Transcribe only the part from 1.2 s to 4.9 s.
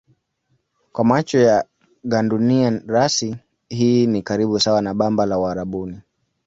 ya gandunia rasi hii ni karibu sawa